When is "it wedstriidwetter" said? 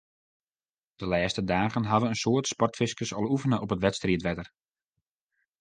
3.75-4.47